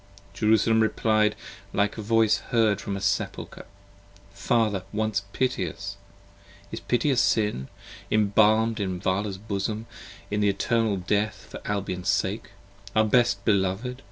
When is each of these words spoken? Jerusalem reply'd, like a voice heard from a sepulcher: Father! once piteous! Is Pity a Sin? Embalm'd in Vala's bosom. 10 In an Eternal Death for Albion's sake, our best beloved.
Jerusalem 0.33 0.79
reply'd, 0.81 1.35
like 1.73 1.95
a 1.95 2.01
voice 2.01 2.37
heard 2.49 2.81
from 2.81 2.97
a 2.97 3.01
sepulcher: 3.01 3.67
Father! 4.33 4.81
once 4.91 5.25
piteous! 5.31 5.95
Is 6.71 6.79
Pity 6.79 7.11
a 7.11 7.15
Sin? 7.15 7.67
Embalm'd 8.09 8.79
in 8.79 8.99
Vala's 8.99 9.37
bosom. 9.37 9.85
10 10.31 10.39
In 10.41 10.41
an 10.43 10.49
Eternal 10.49 10.97
Death 10.97 11.49
for 11.51 11.61
Albion's 11.67 12.09
sake, 12.09 12.49
our 12.95 13.05
best 13.05 13.45
beloved. 13.45 13.99